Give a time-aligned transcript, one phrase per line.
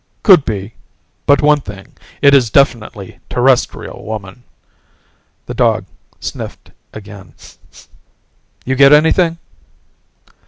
[0.23, 0.73] "Could be.
[1.27, 1.93] But one thing:
[2.23, 4.41] It is definitely Terrestrial woman."
[5.45, 5.85] The dog
[6.19, 7.35] sniffed again.
[8.65, 9.37] "You get anything?"